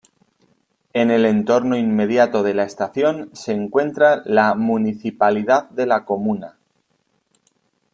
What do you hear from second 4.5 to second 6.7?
Municipalidad de la comuna.